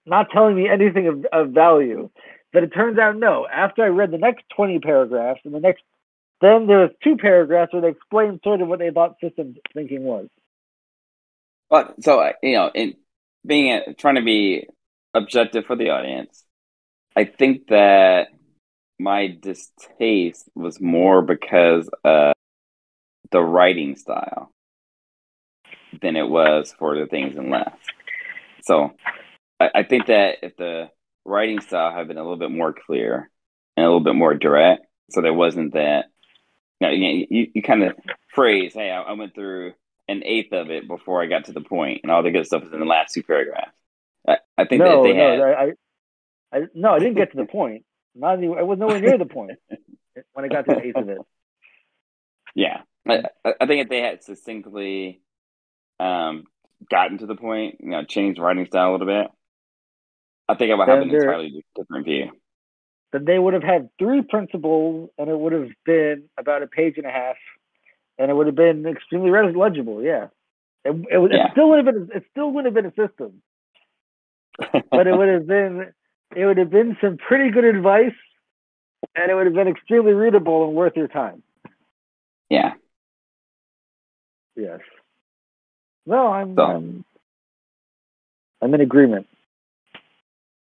[0.06, 2.10] not telling me anything of, of value.
[2.54, 3.48] But it turns out no.
[3.52, 5.84] After I read the next 20 paragraphs and the next,
[6.42, 10.04] then there was two paragraphs where they explained sort of what they thought systems thinking
[10.04, 10.28] was.
[11.70, 12.96] But so you know, in
[13.46, 14.68] being a, trying to be
[15.14, 16.44] objective for the audience,
[17.16, 18.28] I think that
[19.00, 22.34] my distaste was more because of
[23.32, 24.52] the writing style
[26.02, 27.78] than it was for the things in left.
[28.64, 28.92] So
[29.62, 30.90] I, I think that if the
[31.26, 33.30] writing style had been a little bit more clear
[33.78, 36.06] and a little bit more direct, so there wasn't that
[36.80, 37.94] you know, you, you, you kind of
[38.34, 39.74] phrase, hey, I, I went through
[40.08, 42.64] an eighth of it before I got to the point, and all the good stuff
[42.64, 43.72] is in the last two paragraphs.
[44.28, 45.74] I, I think No, that they no, had, I, I,
[46.54, 47.86] I, no, I didn't get to the point.
[48.16, 49.60] Not even, I was nowhere near the point
[50.34, 51.24] when I got to the eighth of it.
[52.56, 55.22] yeah, I, I I think if they had succinctly
[56.00, 56.46] um,
[56.90, 59.28] gotten to the point, you know, changed writing style a little bit,
[60.52, 62.32] I think I would have an entirely different view.
[63.14, 66.96] Then they would have had three principles, and it would have been about a page
[66.98, 67.36] and a half,
[68.18, 70.02] and it would have been extremely legible.
[70.04, 70.28] Yeah,
[70.84, 71.52] it, it, it Yeah.
[71.52, 73.42] still would have been, it still would have been a system.
[74.92, 75.94] but it would have been
[76.36, 78.14] it would have been some pretty good advice
[79.16, 81.42] and it would have been extremely readable and worth your time
[82.50, 82.74] yeah,
[84.58, 84.82] yes
[86.06, 87.06] no i'm So- I'm,
[88.62, 89.28] I'm in agreement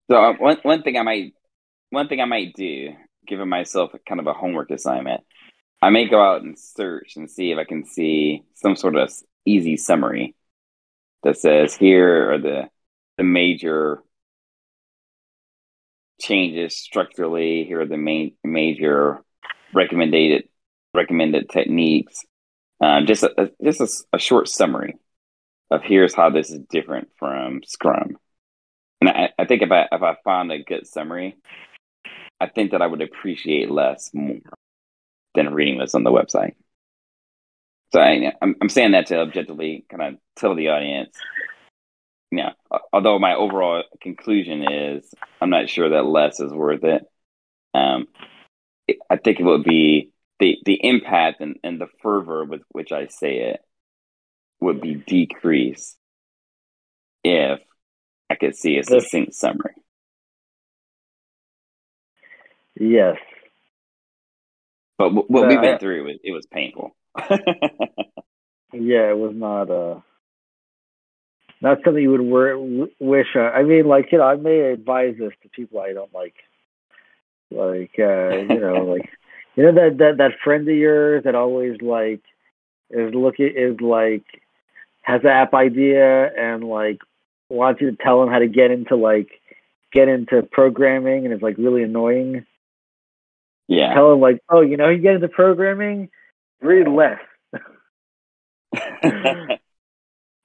[0.09, 1.33] So uh, one one thing I might
[1.89, 2.93] one thing I might do,
[3.25, 5.21] giving myself kind of a homework assignment,
[5.81, 9.11] I may go out and search and see if I can see some sort of
[9.45, 10.35] easy summary
[11.23, 12.69] that says here are the
[13.17, 14.03] the major
[16.21, 17.65] changes structurally.
[17.65, 19.23] Here are the main major
[19.73, 20.47] recommended
[20.93, 22.23] recommended techniques.
[22.79, 24.95] Um, just a, just a, a short summary
[25.71, 28.17] of here's how this is different from Scrum.
[29.01, 31.37] And I, I think if I if I found a good summary,
[32.39, 34.39] I think that I would appreciate LeSS more
[35.35, 36.55] than reading this on the website.
[37.93, 41.15] So I, I'm I'm saying that to objectively kind of tell the audience,
[42.31, 42.51] yeah.
[42.91, 47.03] Although my overall conclusion is I'm not sure that LeSS is worth it.
[47.73, 48.07] Um,
[49.09, 53.07] I think it would be the the impact and, and the fervor with which I
[53.07, 53.61] say it
[54.59, 55.97] would be decreased
[57.23, 57.59] if
[58.29, 59.75] I could see as a succinct summary.
[62.79, 63.17] yes
[64.97, 66.95] But w- what we Uh, went through, it, it was painful.
[68.73, 69.99] yeah it was not uh
[71.61, 75.15] not something you would wor- wish uh, i mean like you know i may advise
[75.19, 76.35] this to people i don't like
[77.51, 79.05] like uh you know like
[79.55, 82.21] you know that that that friend of yours that always like
[82.89, 84.23] is looking is like
[85.01, 86.99] has an app idea and like
[87.49, 89.29] wants you to tell him how to get into like
[89.93, 92.45] get into programming and it's like really annoying
[93.67, 93.93] Yeah.
[93.93, 96.09] Tell him like, oh, you know, you get into programming,
[96.61, 97.19] read LeSS.
[99.03, 99.59] and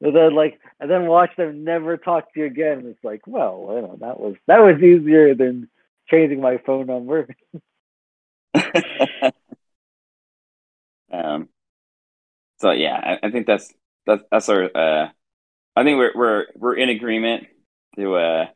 [0.00, 2.78] then like, and then watch them never talk to you again.
[2.78, 5.68] And it's like, well, you know, that was that was easier than
[6.10, 7.28] changing my phone number.
[11.12, 11.48] um.
[12.58, 13.72] So yeah, I, I think that's
[14.06, 14.64] that's that's our.
[14.76, 15.08] Uh,
[15.74, 17.46] I think we're we're we're in agreement
[17.96, 18.46] to uh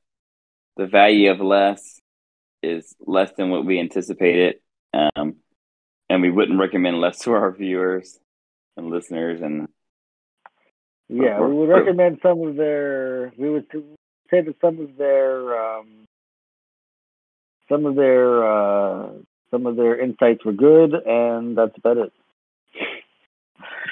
[0.76, 2.00] the value of LeSS
[2.62, 4.56] is less than what we anticipated.
[4.92, 5.36] Um,
[6.08, 8.18] and we wouldn't recommend LeSS to our viewers
[8.76, 9.40] and listeners.
[9.40, 9.68] And
[11.08, 13.32] yeah, we would recommend some of their.
[13.36, 13.66] We would
[14.30, 16.06] say that some of their um,
[17.68, 19.10] some of their uh,
[19.50, 22.12] some of their insights were good, and that's about it.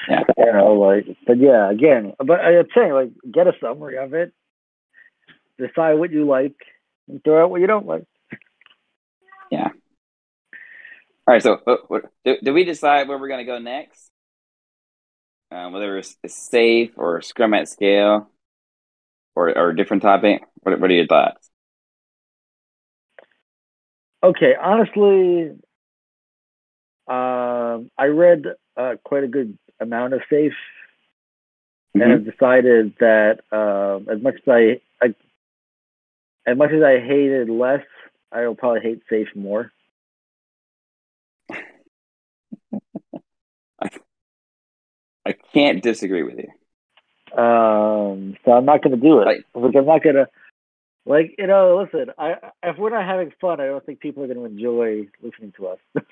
[0.08, 4.12] Yeah, you know, like, but yeah, again, but I'm saying, like, get a summary of
[4.14, 4.32] it,
[5.58, 6.56] decide what you like,
[7.08, 8.04] and throw out what you don't like.
[9.50, 9.68] Yeah.
[11.26, 11.42] All right.
[11.42, 14.10] So, uh, what, do, do we decide where we're going to go next?
[15.50, 18.28] Um, whether it's, it's SAFe or Scrum at scale,
[19.36, 20.42] or or a different topic.
[20.62, 21.48] What What are your thoughts?
[24.22, 24.54] Okay.
[24.60, 25.50] Honestly,
[27.06, 28.44] um, I read
[28.76, 32.00] uh, quite a good amount of SAFe, mm-hmm.
[32.00, 35.14] and I've decided that um, as much as I, I
[36.46, 37.84] as much as I hated LeSS,
[38.32, 39.70] I will probably hate SAFe more.
[41.50, 41.60] I,
[45.26, 46.50] I can't disagree with you.
[47.36, 49.26] Um, so I'm not going to do it.
[49.26, 50.28] Like I'm not going to,
[51.04, 51.84] like you know.
[51.92, 55.08] Listen, I if we're not having fun, I don't think people are going to enjoy
[55.20, 55.78] listening to us.
[55.94, 56.06] like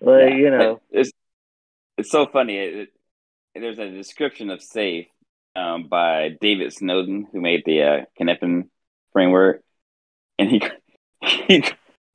[0.00, 1.12] yeah, you know, it's
[1.98, 2.56] it's so funny.
[2.56, 2.74] It,
[3.54, 5.08] it, there's a description of SAFe
[5.56, 8.04] um, by David Snowden, who made the uh,
[9.12, 9.62] framework,
[10.38, 10.62] and he
[11.22, 11.64] he,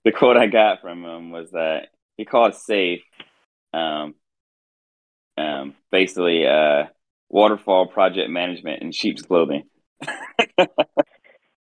[0.06, 3.04] the quote I got from him was that he called SAFe,
[3.74, 4.16] um,
[5.38, 6.86] um, basically uh,
[7.30, 9.64] waterfall project management in sheep's clothing.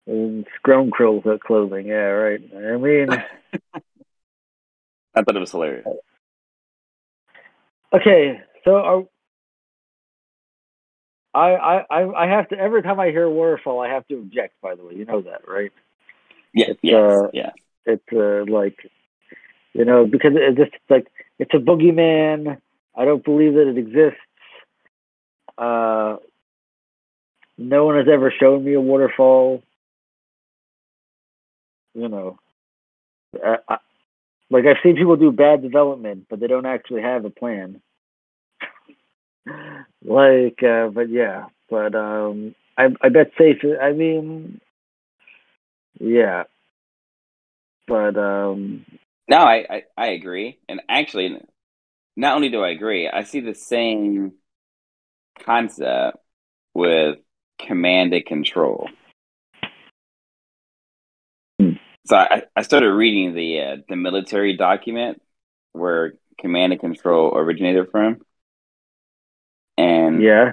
[0.07, 2.41] and scrum curls clothing, yeah, right.
[2.55, 3.09] I mean,
[5.15, 5.87] I thought it was hilarious.
[7.93, 9.05] Okay, so are,
[11.35, 14.55] I, I I have to every time I hear waterfall, I have to object.
[14.63, 15.73] By the way, you know that, right?
[16.53, 17.51] Yeah, it's, yes, uh, yeah.
[17.87, 18.77] It's uh, like,
[19.73, 22.61] you know, because it's just like it's a boogeyman.
[22.97, 24.19] I don't believe that it exists.
[25.59, 26.17] Uh,
[27.59, 29.63] no one has ever shown me a waterfall.
[31.95, 32.39] You know,
[33.45, 33.79] I,
[34.51, 37.81] like I've seen people do bad development, but they don't actually have a plan.
[40.05, 43.79] like, uh, but yeah, but um, I I bet SAFe.
[43.81, 44.61] I mean,
[46.01, 46.45] yeah.
[47.87, 48.85] But um
[49.29, 50.59] No, I, I, I agree.
[50.69, 51.41] And actually
[52.17, 54.35] not only do I agree, I see the same
[55.45, 56.19] concept
[56.75, 57.19] with
[57.61, 58.89] command and control.
[62.11, 65.23] So I, I started reading the uh, the military document
[65.71, 68.19] where command and control originated from.
[69.79, 70.51] And yeah,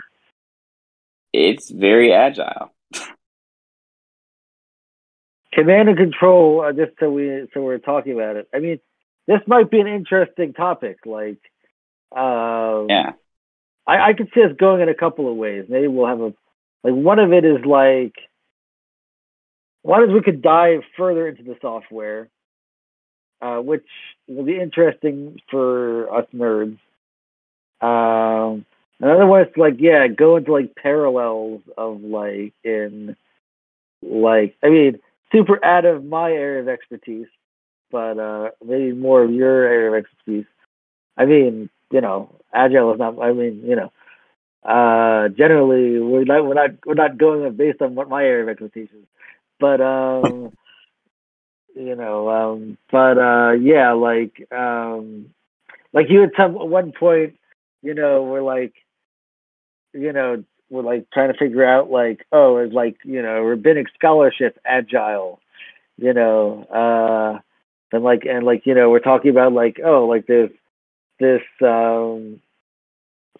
[1.34, 2.72] it's very agile
[5.52, 6.62] command and control.
[6.62, 8.48] Uh, just so we so we're talking about it.
[8.54, 8.80] I mean,
[9.26, 11.08] this might be an interesting topic.
[11.08, 11.40] Like,
[12.16, 13.14] uh, yeah,
[13.88, 15.66] I, I could see us going in a couple of ways.
[15.68, 16.36] Maybe we'll have a
[16.84, 18.14] like one of it is like
[19.82, 22.30] one is we could dive further into the software,
[23.42, 23.86] uh, which
[24.28, 26.78] will be interesting for us nerds.
[27.80, 28.66] Um,
[29.00, 33.16] another one is like yeah, go into like parallels of like in
[34.02, 35.00] like I mean
[35.32, 37.28] super out of my area of expertise,
[37.92, 40.46] but uh, maybe more of your area of expertise.
[41.18, 43.20] I mean, you know, agile is not.
[43.22, 43.92] I mean, you know,
[44.64, 48.50] uh, generally we're not we're not we're not going based on what my area of
[48.50, 49.06] expertise is,
[49.60, 50.52] but um,
[51.76, 55.28] you know, um, but uh, yeah, like um,
[55.94, 57.36] like you had some at one point,
[57.82, 58.74] you know, we're like,
[59.94, 63.88] you know, we're like trying to figure out like oh is like you know rabbinic
[63.96, 65.40] scholarship agile
[65.98, 67.40] you know uh
[67.92, 70.50] and like and like you know we're talking about like oh like this
[71.20, 72.40] this um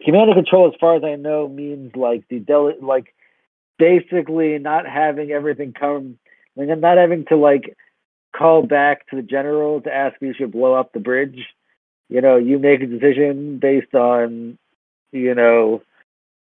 [0.04, 3.14] command and control as far as i know means like the del- like
[3.78, 6.18] basically not having everything come
[6.56, 7.76] like not having to like
[8.36, 11.40] call back to the general to ask if you should blow up the bridge
[12.10, 14.58] you know you make a decision based on
[15.12, 15.82] you know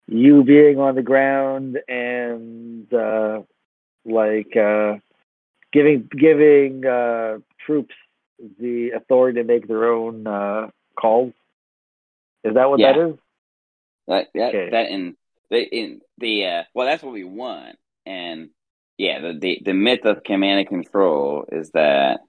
[0.08, 3.42] you being on the ground and uh,
[4.06, 4.96] like uh,
[5.72, 7.96] giving giving uh, troops
[8.60, 10.70] the authority to make their own uh,
[11.00, 11.34] calls.
[12.44, 12.94] Is that what Yeah.
[12.94, 13.16] that is?
[14.08, 14.70] That that Okay.
[14.70, 15.16] that in
[15.50, 18.50] the in the uh, well, that's what we want, and
[18.98, 22.20] yeah, the, the the myth of command and control is that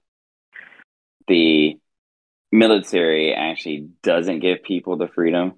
[1.27, 1.77] the
[2.51, 5.53] military actually doesn't give people the freedom,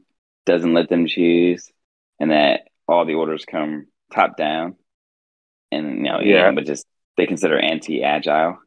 [0.46, 1.72] doesn't let them choose,
[2.20, 4.76] and that all the orders come top down,
[5.72, 6.46] and you know, Yeah.
[6.46, 6.86] yeah, but just
[7.18, 8.58] they consider anti-agile.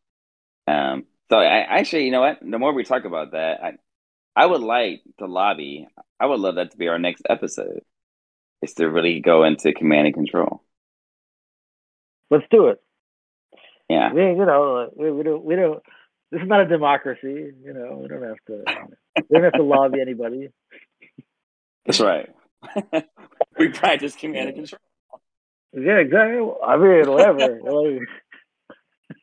[0.67, 2.39] Um, so I actually, you know what?
[2.41, 3.73] The more we talk about that, I
[4.37, 5.89] I would like to lobby.
[6.21, 7.83] I would love that to be our next episode.
[8.63, 10.63] Is to really go into command and control.
[12.31, 12.81] Let's do it.
[13.89, 15.83] Yeah, We, you know, we, we don't, we don't.
[16.31, 17.53] This is not a democracy.
[17.63, 18.65] You know, we don't have to.
[19.29, 20.49] We don't have to lobby anybody.
[21.85, 22.31] that's right.
[23.59, 24.81] we practice command and control.
[25.75, 26.39] Yeah, exactly.
[26.65, 27.61] I mean, whatever.
[27.63, 28.09] like,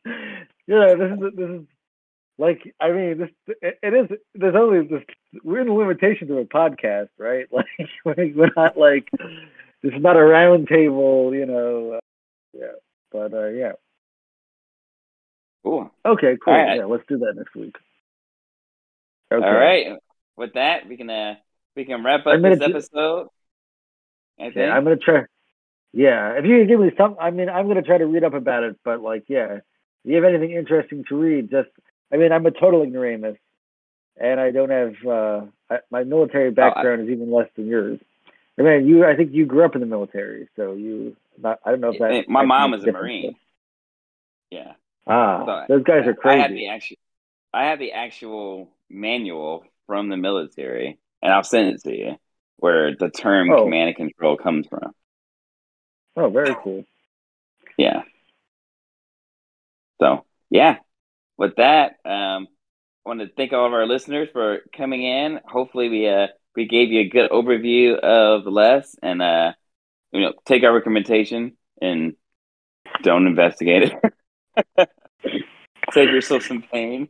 [0.04, 1.66] you know, this is this is
[2.40, 4.18] like I mean, this it, is.
[4.34, 5.02] There's only this.
[5.44, 7.46] We're in the limitations of a podcast, right?
[7.52, 9.08] Like we're not like
[9.82, 11.92] this is not a round table, you know.
[11.94, 12.00] Uh,
[12.58, 12.72] yeah,
[13.12, 13.72] but uh, yeah.
[15.62, 15.90] Cool.
[16.04, 16.54] Okay, cool.
[16.54, 16.78] Right.
[16.78, 17.76] Yeah, let's do that next week.
[19.30, 19.46] Okay.
[19.46, 19.98] All right.
[20.36, 21.34] With that, we can uh
[21.76, 23.28] we can wrap up this do- episode.
[24.38, 24.56] I think.
[24.56, 25.24] Yeah, I'm gonna try.
[25.92, 28.32] Yeah, if you can give me some, I mean, I'm gonna try to read up
[28.32, 28.76] about it.
[28.82, 29.62] But like, yeah, if
[30.04, 31.68] you have anything interesting to read, just,
[32.12, 33.36] I mean, I'm a total ignoramus,
[34.16, 35.40] and I don't have uh,
[35.70, 37.98] I, my military background is even less than yours.
[38.58, 41.70] I mean, you, I think you grew up in the military, so you, not, I
[41.70, 42.28] don't know if that.
[42.28, 43.36] My mom was a marine.
[44.50, 44.72] Yeah.
[45.06, 46.68] Ah, So, those guys are I have the crazy.
[46.68, 46.96] actual
[47.52, 52.16] I have the actual manual from the military, and I'll send it to you,
[52.58, 53.64] where the term Oh.
[53.64, 54.92] command and control comes from.
[56.16, 56.84] Oh, very cool.
[57.78, 58.02] Yeah.
[60.00, 60.78] So yeah.
[61.40, 62.48] With that, um,
[63.06, 65.40] I want to thank all of our listeners for coming in.
[65.42, 69.52] Hopefully, we uh we gave you a good overview of LeSS, and uh,
[70.12, 72.12] you know, take our recommendation and
[73.02, 73.90] don't investigate
[74.76, 74.88] it.
[75.94, 77.08] Save yourself some pain.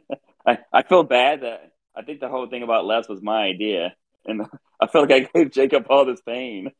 [0.46, 3.94] I I feel bad that I think the whole thing about LeSS was my idea,
[4.26, 4.42] and
[4.80, 6.72] I felt like I gave Jacob all this pain.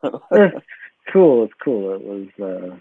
[0.00, 0.22] so,
[1.12, 1.46] cool.
[1.46, 1.94] It's cool.
[1.94, 2.76] It was uh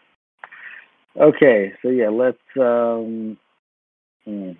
[1.20, 1.74] okay.
[1.82, 3.38] So yeah, let's um
[4.26, 4.51] hmm.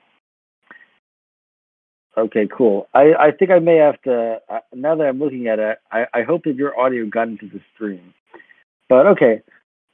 [2.18, 2.88] Okay, cool.
[2.94, 6.06] I I think I may have to uh, now that I'm looking at it, I
[6.14, 8.14] I hope that your audio got into the stream.
[8.90, 9.42] But okay.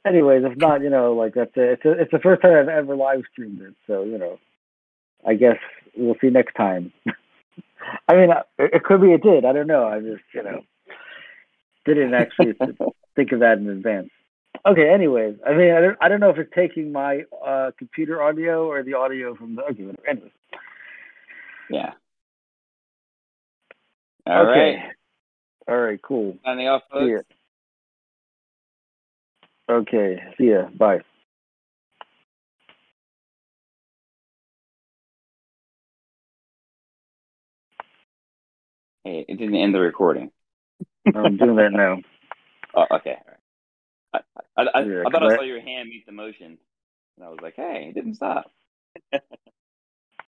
[0.06, 2.68] Anyways, if not, you know, like that's a, it's a, it's the first time I've
[2.68, 4.38] ever live streamed it, so you know,
[5.26, 5.56] I guess
[5.96, 6.92] we'll see next time.
[8.08, 9.44] I mean, it, it could be it did.
[9.44, 9.84] I don't know.
[9.84, 10.62] I just you know
[11.84, 12.54] didn't actually
[13.16, 14.10] think of that in advance.
[14.66, 14.90] Okay.
[14.92, 18.66] Anyways, I mean, I don't, I don't know if it's taking my uh, computer audio
[18.66, 19.62] or the audio from the.
[19.62, 19.84] Okay.
[19.84, 20.08] whatever.
[20.08, 20.32] Anyways.
[21.70, 21.92] yeah.
[24.26, 24.58] All right.
[24.58, 24.82] okay.
[25.68, 26.00] All right.
[26.02, 26.36] Cool.
[26.44, 27.04] Signing off, folks.
[27.04, 27.18] See ya.
[29.70, 30.22] Okay.
[30.38, 30.68] See ya.
[30.76, 31.00] Bye.
[39.04, 40.30] Hey, it didn't end the recording.
[41.14, 41.98] I'm doing that now.
[42.74, 43.16] Oh, okay.
[44.12, 44.24] All right.
[44.58, 46.58] I, I, Yeah, I thought I- saw your hand meet the motion,
[47.18, 48.52] and I was like, "Hey, it didn't stop."